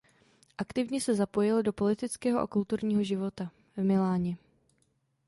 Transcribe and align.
Aktivně 0.57 1.01
se 1.01 1.15
zapojil 1.15 1.63
do 1.63 1.73
politického 1.73 2.39
a 2.39 2.47
kulturního 2.47 3.03
života 3.03 3.51
v 3.77 3.83
Miláně. 3.83 4.37